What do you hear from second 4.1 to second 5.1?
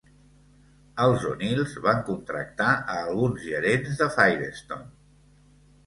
Firestone.